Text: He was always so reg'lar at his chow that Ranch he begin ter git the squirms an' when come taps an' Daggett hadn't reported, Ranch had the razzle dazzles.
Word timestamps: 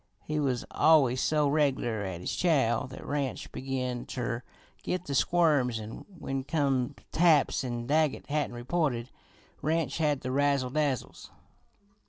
He 0.23 0.39
was 0.39 0.65
always 0.71 1.21
so 1.21 1.47
reg'lar 1.47 2.01
at 2.05 2.21
his 2.21 2.35
chow 2.35 2.87
that 2.87 3.05
Ranch 3.05 3.43
he 3.43 3.49
begin 3.51 4.07
ter 4.07 4.41
git 4.81 5.05
the 5.05 5.13
squirms 5.13 5.79
an' 5.79 6.05
when 6.17 6.43
come 6.43 6.95
taps 7.11 7.63
an' 7.63 7.85
Daggett 7.85 8.25
hadn't 8.25 8.55
reported, 8.55 9.11
Ranch 9.61 9.99
had 9.99 10.21
the 10.21 10.31
razzle 10.31 10.71
dazzles. 10.71 11.29